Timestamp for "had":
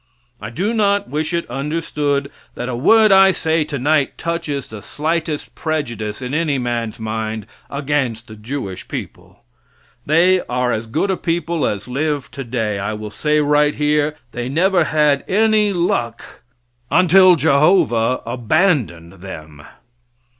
14.85-15.23